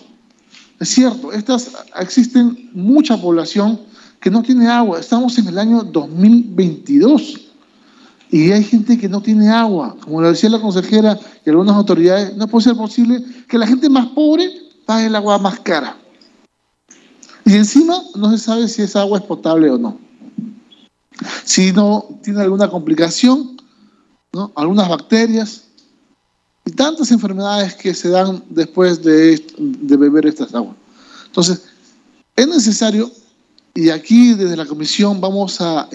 [0.80, 3.80] Es cierto, estas, existen mucha población
[4.20, 5.00] que no tiene agua.
[5.00, 7.42] Estamos en el año 2022
[8.30, 9.96] y hay gente que no tiene agua.
[10.00, 13.90] Como lo decía la consejera y algunas autoridades, no puede ser posible que la gente
[13.90, 14.48] más pobre
[14.86, 15.98] pague el agua más cara.
[17.46, 19.98] Y encima no se sabe si esa agua es potable o no.
[21.44, 23.58] Si no tiene alguna complicación,
[24.32, 24.52] ¿no?
[24.56, 25.63] algunas bacterias
[26.66, 30.76] y tantas enfermedades que se dan después de, de beber estas aguas.
[31.26, 31.64] Entonces,
[32.36, 33.12] es necesario
[33.74, 35.90] y aquí desde la comisión vamos a,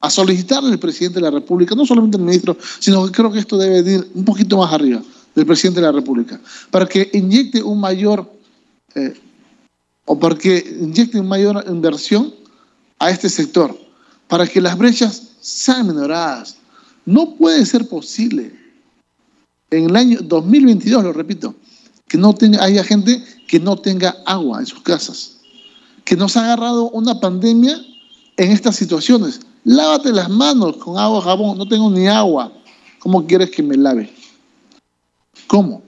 [0.00, 3.38] a solicitarle al presidente de la República, no solamente al ministro, sino que creo que
[3.38, 5.02] esto debe ir un poquito más arriba
[5.34, 6.40] del presidente de la República,
[6.70, 8.28] para que inyecte un mayor,
[8.96, 9.14] eh,
[10.04, 12.34] o para que inyecte una mayor inversión
[12.98, 13.78] a este sector,
[14.26, 16.56] para que las brechas sean menoradas.
[17.06, 18.59] No puede ser posible
[19.70, 21.54] en el año 2022, lo repito,
[22.08, 25.40] que no tenga, haya gente que no tenga agua en sus casas
[26.10, 27.80] que nos ha agarrado una pandemia
[28.36, 29.40] en estas situaciones.
[29.62, 31.56] Lávate las manos con agua, jabón.
[31.56, 32.52] No tengo ni agua.
[32.98, 34.12] ¿Cómo quieres que me lave?
[35.46, 35.82] ¿Cómo?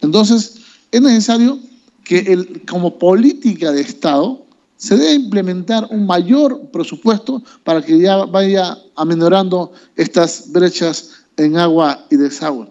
[0.00, 0.58] Entonces,
[0.92, 1.58] es necesario
[2.04, 8.24] que el, como política de Estado se debe implementar un mayor presupuesto para que ya
[8.24, 12.68] vaya amenorando estas brechas en agua y desagüe.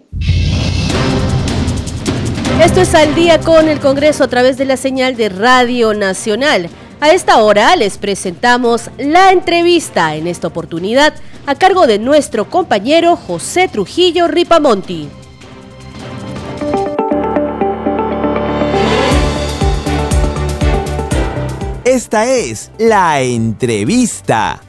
[2.62, 6.68] Esto es al día con el Congreso a través de la señal de Radio Nacional.
[7.00, 11.14] A esta hora les presentamos la entrevista en esta oportunidad
[11.46, 15.08] a cargo de nuestro compañero José Trujillo Ripamonti.
[21.84, 24.60] Esta es la entrevista.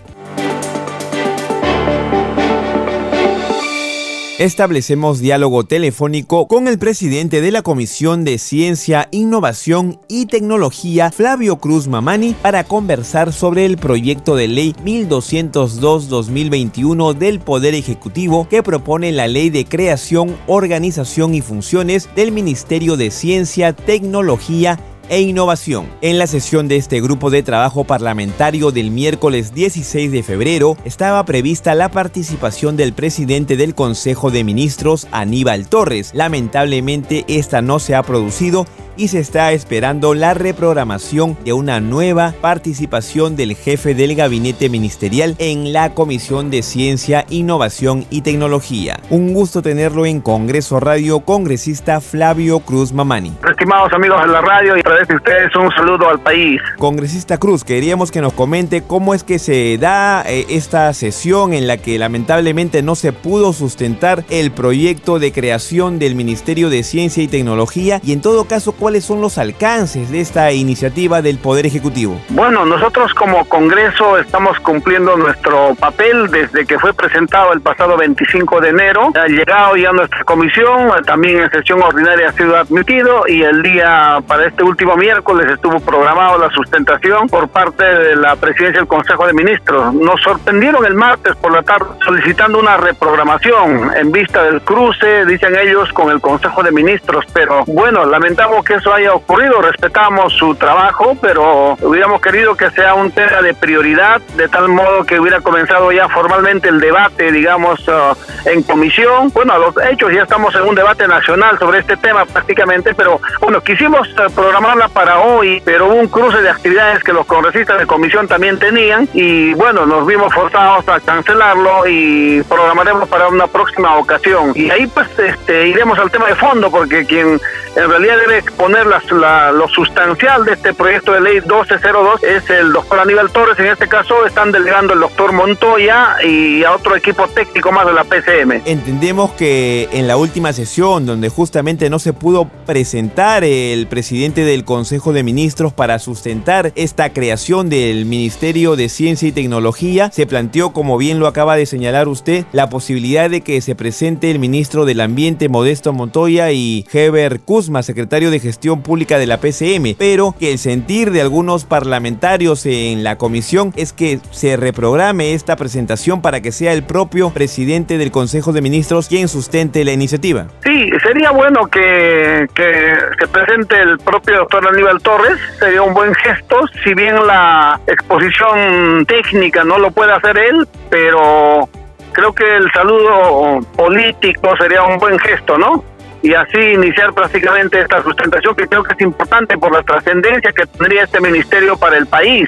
[4.43, 11.59] Establecemos diálogo telefónico con el presidente de la Comisión de Ciencia, Innovación y Tecnología, Flavio
[11.59, 19.13] Cruz Mamani, para conversar sobre el proyecto de ley 1202-2021 del Poder Ejecutivo que propone
[19.13, 24.77] la ley de creación, organización y funciones del Ministerio de Ciencia, Tecnología
[25.09, 25.87] e innovación.
[26.01, 31.23] En la sesión de este grupo de trabajo parlamentario del miércoles 16 de febrero estaba
[31.25, 36.11] prevista la participación del presidente del Consejo de Ministros, Aníbal Torres.
[36.13, 42.33] Lamentablemente esta no se ha producido y se está esperando la reprogramación de una nueva
[42.41, 48.99] participación del jefe del gabinete ministerial en la Comisión de Ciencia, Innovación y Tecnología.
[49.09, 53.33] Un gusto tenerlo en Congreso Radio, congresista Flavio Cruz Mamani.
[53.49, 56.61] Estimados amigos de la radio y través de ustedes un saludo al país.
[56.77, 61.67] Congresista Cruz, queríamos que nos comente cómo es que se da eh, esta sesión en
[61.67, 67.23] la que lamentablemente no se pudo sustentar el proyecto de creación del Ministerio de Ciencia
[67.23, 71.65] y Tecnología y en todo caso cuáles son los alcances de esta iniciativa del Poder
[71.65, 72.19] Ejecutivo.
[72.29, 78.61] Bueno, nosotros como Congreso estamos cumpliendo nuestro papel desde que fue presentado el pasado 25
[78.61, 79.11] de enero.
[79.15, 84.19] Ha llegado ya nuestra comisión, también en sesión ordinaria ha sido admitido y el día
[84.27, 89.25] para este último miércoles estuvo programado la sustentación por parte de la presidencia del Consejo
[89.25, 89.93] de Ministros.
[89.93, 95.55] Nos sorprendieron el martes por la tarde solicitando una reprogramación en vista del cruce, dicen
[95.55, 100.53] ellos, con el Consejo de Ministros, pero bueno, lamentamos que eso haya ocurrido, respetamos su
[100.55, 105.41] trabajo, pero hubiéramos querido que sea un tema de prioridad, de tal modo que hubiera
[105.41, 108.15] comenzado ya formalmente el debate, digamos, uh,
[108.45, 109.31] en comisión.
[109.33, 113.19] Bueno, a los hechos ya estamos en un debate nacional sobre este tema prácticamente, pero
[113.39, 114.31] bueno, quisimos uh,
[114.73, 118.57] programarla para hoy, pero hubo un cruce de actividades que los congresistas de comisión también
[118.57, 124.51] tenían y bueno, nos vimos forzados a cancelarlo y programaremos para una próxima ocasión.
[124.55, 127.39] Y ahí pues este, iremos al tema de fondo porque quien
[127.75, 132.99] en realidad debe exponer lo sustancial de este proyecto de ley 1202 es el doctor
[132.99, 137.71] Aníbal Torres, en este caso están delegando el doctor Montoya y a otro equipo técnico
[137.71, 138.61] más de la PCM.
[138.65, 144.62] Entendemos que en la última sesión, donde justamente no se pudo presentar el presidente del
[144.63, 150.73] Consejo de Ministros para sustentar esta creación del Ministerio de Ciencia y Tecnología, se planteó,
[150.73, 154.85] como bien lo acaba de señalar usted, la posibilidad de que se presente el ministro
[154.85, 160.35] del Ambiente Modesto Montoya y Heber Kuzma, secretario de Gestión Pública de la PCM, pero
[160.39, 166.21] que el sentir de algunos parlamentarios en la comisión es que se reprograme esta presentación
[166.21, 170.47] para que sea el propio presidente del Consejo de Ministros quien sustente la iniciativa.
[170.63, 176.13] Sí, sería bueno que, que se presente el propio doctor Aníbal Torres, sería un buen
[176.13, 181.67] gesto, si bien la exposición técnica no lo puede hacer él, pero
[182.11, 185.83] creo que el saludo político sería un buen gesto, ¿no?
[186.21, 190.67] Y así iniciar prácticamente esta sustentación que creo que es importante por la trascendencia que
[190.67, 192.47] tendría este ministerio para el país.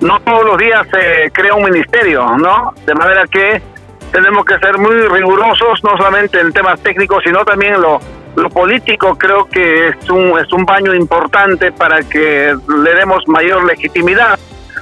[0.00, 2.74] No todos los días se crea un ministerio, ¿no?
[2.84, 3.62] De manera que
[4.10, 8.00] tenemos que ser muy rigurosos, no solamente en temas técnicos, sino también en lo,
[8.36, 9.16] lo político.
[9.16, 14.38] Creo que es un, es un baño importante para que le demos mayor legitimidad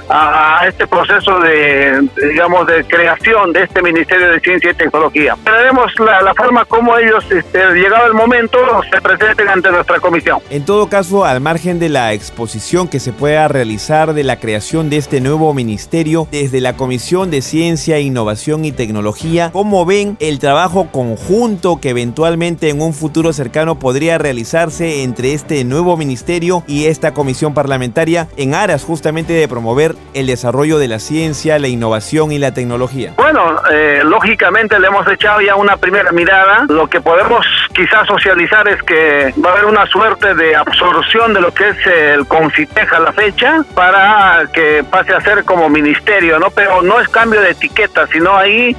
[0.09, 5.35] a, este proceso de, digamos, de creación de este Ministerio de Ciencia y Tecnología.
[5.43, 8.57] Veremos la, la forma como ellos, este, llegado el momento,
[8.91, 10.39] se presenten ante nuestra comisión.
[10.49, 14.89] En todo caso, al margen de la exposición que se pueda realizar de la creación
[14.89, 20.39] de este nuevo ministerio, desde la Comisión de Ciencia, Innovación y Tecnología, ¿cómo ven el
[20.39, 26.85] trabajo conjunto que eventualmente en un futuro cercano podría realizarse entre este nuevo ministerio y
[26.85, 29.78] esta comisión parlamentaria en aras justamente de promover
[30.13, 33.13] el desarrollo de la ciencia, la innovación y la tecnología?
[33.17, 36.65] Bueno, eh, lógicamente le hemos echado ya una primera mirada.
[36.69, 41.41] Lo que podemos quizás socializar es que va a haber una suerte de absorción de
[41.41, 46.39] lo que es el Confiteja a la fecha para que pase a ser como ministerio,
[46.39, 46.49] ¿no?
[46.51, 48.75] Pero no es cambio de etiqueta, sino ahí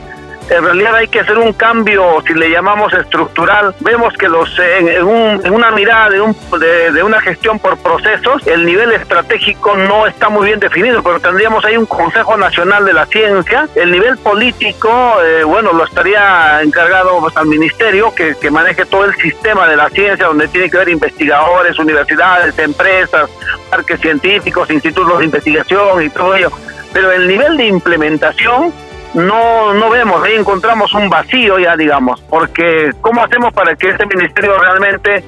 [0.51, 3.74] en realidad hay que hacer un cambio, si le llamamos estructural.
[3.80, 8.92] Vemos que los en, una mirada de, un, de, una gestión por procesos, el nivel
[8.92, 13.68] estratégico no está muy bien definido, pero tendríamos ahí un Consejo Nacional de la Ciencia.
[13.76, 14.90] El nivel político,
[15.24, 19.76] eh, bueno, lo estaría encargado pues, al ministerio que, que maneje todo el sistema de
[19.76, 23.30] la ciencia, donde tiene que haber investigadores, universidades, empresas,
[23.70, 26.51] parques científicos, institutos de investigación y todo ello.
[26.92, 28.72] Pero el nivel de implementación
[29.14, 34.06] no, no vemos, ahí encontramos un vacío ya, digamos, porque ¿cómo hacemos para que este
[34.06, 35.24] ministerio realmente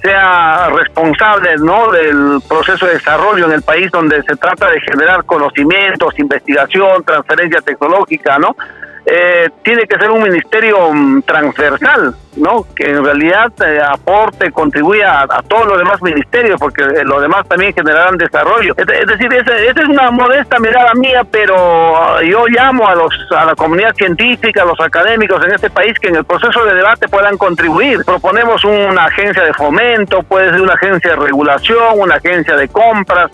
[0.00, 1.90] sea responsable ¿no?
[1.90, 7.60] del proceso de desarrollo en el país donde se trata de generar conocimientos, investigación, transferencia
[7.60, 8.54] tecnológica, ¿no?
[9.08, 12.66] Eh, tiene que ser un ministerio mm, transversal, ¿no?
[12.74, 17.46] Que en realidad eh, aporte, contribuya a, todos los demás ministerios, porque eh, los demás
[17.46, 18.74] también generarán desarrollo.
[18.76, 21.54] Es, decir, esa, es una modesta mirada mía, pero
[21.96, 25.96] ah, yo llamo a los a la comunidad científica, a los académicos en este país
[26.00, 28.00] que en el proceso de debate puedan contribuir.
[28.04, 33.30] Proponemos una agencia de fomento, puede ser una agencia de regulación, una agencia de compras,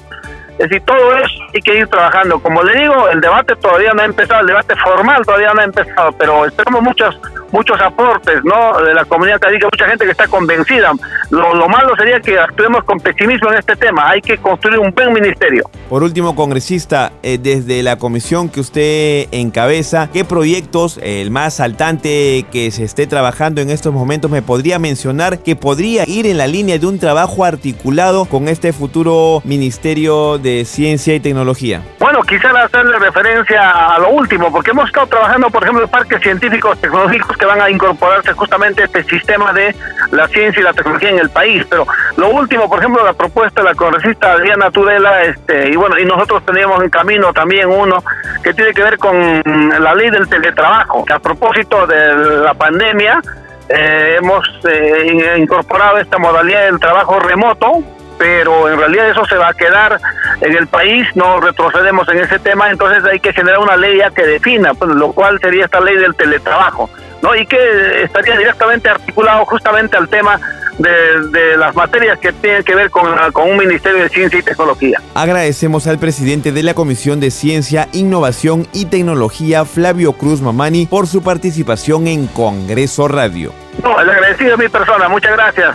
[0.59, 2.41] es decir, todo eso hay que ir trabajando.
[2.41, 5.65] Como le digo, el debate todavía no ha empezado, el debate formal todavía no ha
[5.65, 7.17] empezado, pero esperamos muchas
[7.53, 8.81] muchos aportes, ¿no?
[8.83, 10.93] De la comunidad académica, mucha gente que está convencida.
[11.31, 14.11] Lo, lo malo sería que actuemos con pesimismo en este tema.
[14.11, 15.71] Hay que construir un buen ministerio.
[15.89, 22.47] Por último, congresista, eh, desde la comisión que usted encabeza, ¿qué proyectos, el más saltante
[22.51, 26.47] que se esté trabajando en estos momentos, me podría mencionar que podría ir en la
[26.47, 31.83] línea de un trabajo articulado con este futuro Ministerio de Ciencia y Tecnología?
[31.99, 36.21] Bueno, quisiera hacerle referencia a lo último, porque hemos estado trabajando, por ejemplo, en parques
[36.23, 39.75] científicos tecnológicos que van a incorporarse justamente este sistema de
[40.13, 41.67] la ciencia y la tecnología en el país.
[41.69, 45.99] Pero lo último, por ejemplo, la propuesta de la congresista Adriana Tudela, este, y bueno,
[45.99, 48.05] y nosotros teníamos en camino también uno
[48.45, 49.43] que tiene que ver con
[49.77, 51.05] la ley del teletrabajo.
[51.13, 52.15] A propósito de
[52.45, 53.21] la pandemia,
[53.69, 57.83] eh, hemos eh, incorporado esta modalidad del trabajo remoto
[58.19, 59.99] pero en realidad eso se va a quedar
[60.41, 64.11] en el país, no retrocedemos en ese tema, entonces hay que generar una ley ya
[64.11, 66.89] que defina, pues, lo cual sería esta ley del teletrabajo,
[67.23, 67.35] ¿no?
[67.35, 70.41] Y que estaría directamente articulado justamente al tema
[70.79, 75.01] de, las materias que tienen que ver con, con un Ministerio de Ciencia y Tecnología.
[75.15, 81.07] Agradecemos al presidente de la Comisión de Ciencia, Innovación y Tecnología, Flavio Cruz Mamani, por
[81.07, 83.53] su participación en Congreso Radio.
[83.83, 85.75] No, el agradecido es mi persona, muchas gracias.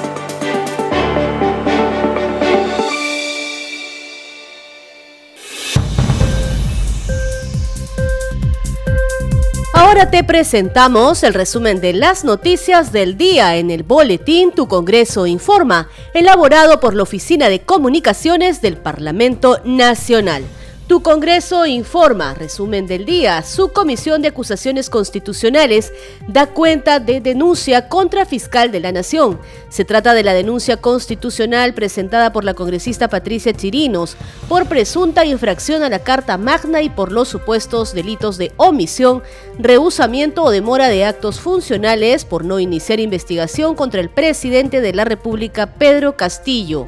[10.09, 15.87] Te presentamos el resumen de las noticias del día en el boletín Tu Congreso Informa,
[16.13, 20.43] elaborado por la Oficina de Comunicaciones del Parlamento Nacional.
[20.91, 25.93] Tu Congreso informa, resumen del día, su Comisión de Acusaciones Constitucionales
[26.27, 29.39] da cuenta de denuncia contra fiscal de la Nación.
[29.69, 34.17] Se trata de la denuncia constitucional presentada por la congresista Patricia Chirinos
[34.49, 39.23] por presunta infracción a la Carta Magna y por los supuestos delitos de omisión,
[39.57, 45.05] rehusamiento o demora de actos funcionales por no iniciar investigación contra el presidente de la
[45.05, 46.85] República, Pedro Castillo.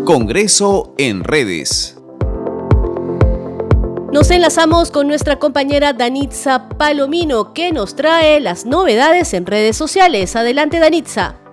[0.05, 1.97] Congreso en redes.
[4.13, 10.37] Nos enlazamos con nuestra compañera Danitza Palomino, que nos trae las novedades en redes sociales.
[10.37, 11.44] Adelante, Danitza.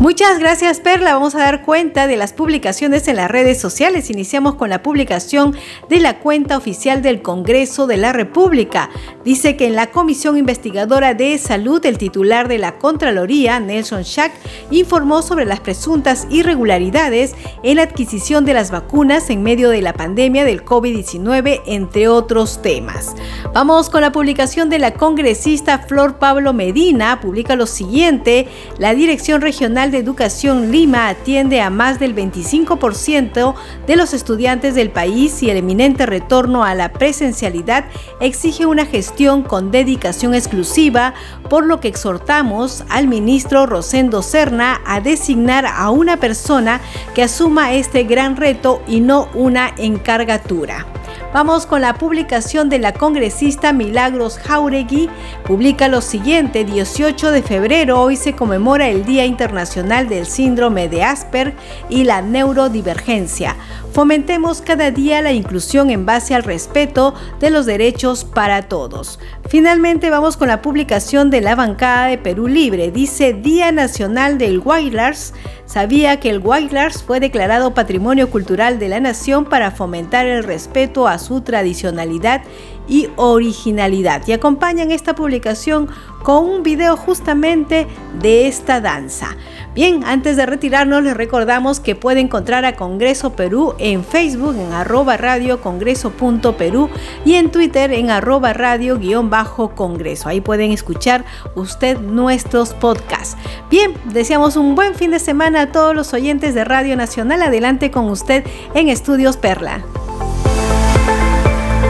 [0.00, 1.12] Muchas gracias Perla.
[1.12, 4.08] Vamos a dar cuenta de las publicaciones en las redes sociales.
[4.08, 5.54] Iniciamos con la publicación
[5.90, 8.88] de la cuenta oficial del Congreso de la República.
[9.26, 14.32] Dice que en la Comisión Investigadora de Salud, el titular de la Contraloría, Nelson Schack,
[14.70, 19.92] informó sobre las presuntas irregularidades en la adquisición de las vacunas en medio de la
[19.92, 23.14] pandemia del COVID-19, entre otros temas.
[23.52, 27.20] Vamos con la publicación de la congresista Flor Pablo Medina.
[27.20, 28.48] Publica lo siguiente.
[28.78, 33.54] La Dirección Regional de Educación Lima atiende a más del 25%
[33.86, 37.84] de los estudiantes del país y el eminente retorno a la presencialidad
[38.20, 41.14] exige una gestión con dedicación exclusiva,
[41.48, 46.80] por lo que exhortamos al ministro Rosendo Serna a designar a una persona
[47.14, 50.86] que asuma este gran reto y no una encargatura.
[51.32, 55.08] Vamos con la publicación de la congresista Milagros Jauregui.
[55.44, 61.04] Publica lo siguiente, 18 de febrero, hoy se conmemora el Día Internacional del Síndrome de
[61.04, 61.54] Asper
[61.88, 63.54] y la neurodivergencia.
[63.92, 69.18] Fomentemos cada día la inclusión en base al respeto de los derechos para todos.
[69.48, 72.92] Finalmente vamos con la publicación de la bancada de Perú Libre.
[72.92, 75.34] Dice Día Nacional del Wailars.
[75.66, 81.08] Sabía que el Wailars fue declarado Patrimonio Cultural de la Nación para fomentar el respeto
[81.08, 82.42] a su tradicionalidad
[82.88, 84.22] y originalidad.
[84.26, 85.88] Y acompañan esta publicación
[86.22, 87.86] con un video justamente
[88.20, 89.36] de esta danza.
[89.72, 94.72] Bien, antes de retirarnos les recordamos que puede encontrar a Congreso Perú en Facebook en
[94.72, 95.16] arroba
[95.62, 96.90] congreso.perú
[97.24, 100.28] y en Twitter en arroba radio guion bajo congreso.
[100.28, 103.36] Ahí pueden escuchar usted nuestros podcasts.
[103.70, 107.40] Bien, deseamos un buen fin de semana a todos los oyentes de Radio Nacional.
[107.40, 108.44] Adelante con usted
[108.74, 109.84] en Estudios Perla.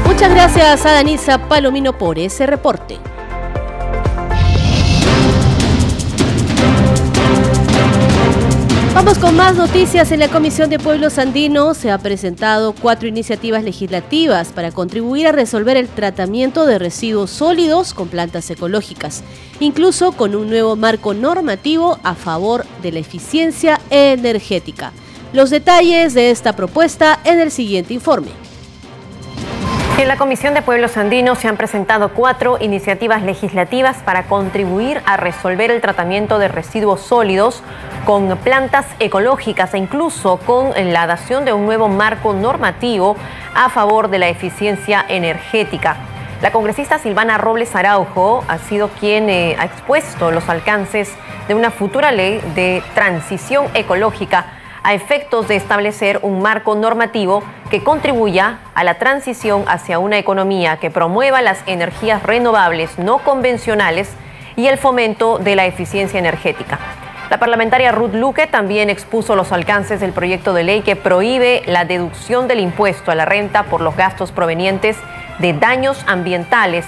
[0.05, 2.99] Muchas gracias a Danisa Palomino por ese reporte.
[9.03, 10.13] Vamos con más noticias.
[10.13, 15.33] En la Comisión de Pueblos Andinos se ha presentado cuatro iniciativas legislativas para contribuir a
[15.33, 19.23] resolver el tratamiento de residuos sólidos con plantas ecológicas,
[19.59, 24.93] incluso con un nuevo marco normativo a favor de la eficiencia energética.
[25.33, 28.50] Los detalles de esta propuesta en el siguiente informe.
[30.01, 35.19] En la Comisión de Pueblos Andinos se han presentado cuatro iniciativas legislativas para contribuir a
[35.19, 37.63] resolver el tratamiento de residuos sólidos
[38.07, 43.15] con plantas ecológicas e incluso con la dación de un nuevo marco normativo
[43.55, 45.99] a favor de la eficiencia energética.
[46.41, 51.13] La congresista Silvana Robles Araujo ha sido quien eh, ha expuesto los alcances
[51.47, 54.47] de una futura ley de transición ecológica
[54.83, 60.77] a efectos de establecer un marco normativo que contribuya a la transición hacia una economía
[60.79, 64.11] que promueva las energías renovables no convencionales
[64.57, 66.79] y el fomento de la eficiencia energética.
[67.31, 71.85] La parlamentaria Ruth Luque también expuso los alcances del proyecto de ley que prohíbe la
[71.85, 74.97] deducción del impuesto a la renta por los gastos provenientes
[75.39, 76.85] de daños ambientales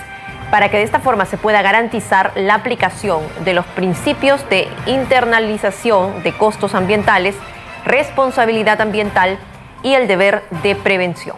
[0.51, 6.24] para que de esta forma se pueda garantizar la aplicación de los principios de internalización
[6.24, 7.37] de costos ambientales
[7.85, 9.39] responsabilidad ambiental
[9.83, 11.37] y el deber de prevención.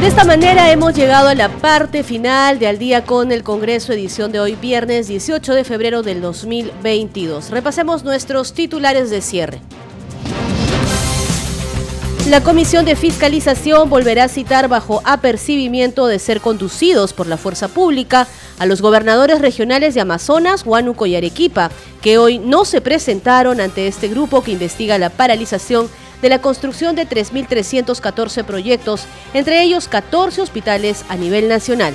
[0.00, 3.92] De esta manera hemos llegado a la parte final de Al día con el Congreso,
[3.92, 7.50] edición de hoy viernes 18 de febrero del 2022.
[7.50, 9.60] Repasemos nuestros titulares de cierre.
[12.30, 17.68] La Comisión de Fiscalización volverá a citar bajo apercibimiento de ser conducidos por la fuerza
[17.68, 18.26] pública
[18.60, 21.70] a los gobernadores regionales de Amazonas, Huánuco y Arequipa,
[22.02, 25.88] que hoy no se presentaron ante este grupo que investiga la paralización
[26.20, 31.94] de la construcción de 3.314 proyectos, entre ellos 14 hospitales a nivel nacional.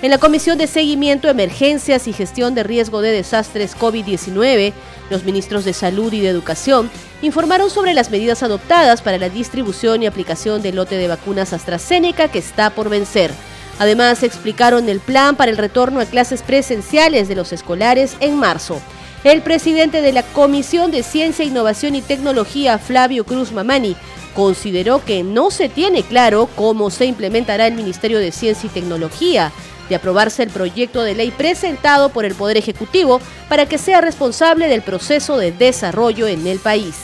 [0.00, 4.72] En la Comisión de Seguimiento, Emergencias y Gestión de Riesgo de Desastres COVID-19,
[5.10, 6.90] los ministros de Salud y de Educación
[7.20, 12.28] informaron sobre las medidas adoptadas para la distribución y aplicación del lote de vacunas AstraZeneca
[12.28, 13.32] que está por vencer.
[13.78, 18.80] Además, explicaron el plan para el retorno a clases presenciales de los escolares en marzo.
[19.24, 23.96] El presidente de la Comisión de Ciencia, Innovación y Tecnología, Flavio Cruz Mamani,
[24.34, 29.52] consideró que no se tiene claro cómo se implementará el Ministerio de Ciencia y Tecnología
[29.88, 34.68] de aprobarse el proyecto de ley presentado por el Poder Ejecutivo para que sea responsable
[34.68, 36.94] del proceso de desarrollo en el país.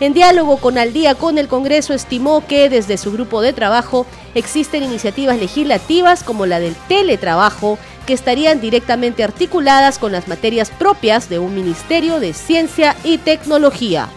[0.00, 4.06] En diálogo con Al día con el Congreso estimó que desde su grupo de trabajo
[4.34, 11.28] existen iniciativas legislativas como la del teletrabajo que estarían directamente articuladas con las materias propias
[11.28, 14.08] de un Ministerio de Ciencia y Tecnología.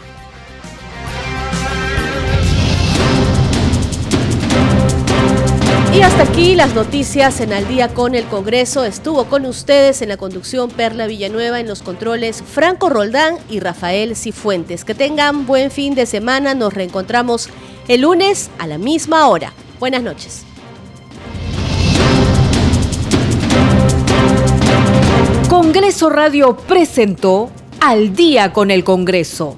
[5.95, 8.83] Y hasta aquí las noticias en Al día con el Congreso.
[8.83, 14.17] Estuvo con ustedes en la conducción Perla Villanueva, en los controles Franco Roldán y Rafael
[14.17, 14.83] Cifuentes.
[14.83, 16.53] Que tengan buen fin de semana.
[16.53, 17.47] Nos reencontramos
[17.87, 19.53] el lunes a la misma hora.
[19.79, 20.43] Buenas noches.
[25.47, 29.57] Congreso Radio presentó Al día con el Congreso.